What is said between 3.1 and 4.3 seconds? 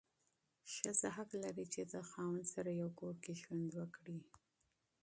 کې ژوند وکړي.